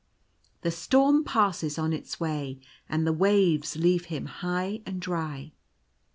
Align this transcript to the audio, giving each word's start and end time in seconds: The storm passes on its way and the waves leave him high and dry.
The 0.61 0.71
storm 0.71 1.23
passes 1.23 1.77
on 1.77 1.93
its 1.93 2.19
way 2.19 2.59
and 2.89 3.05
the 3.05 3.13
waves 3.13 3.75
leave 3.75 4.05
him 4.05 4.25
high 4.25 4.81
and 4.83 4.99
dry. 4.99 5.51